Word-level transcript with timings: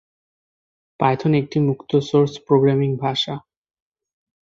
Python 0.99 1.31
একটি 1.33 1.57
মুক্ত 1.67 1.91
source 2.09 2.33
programming 2.47 2.89
ভাষা। 2.97 3.35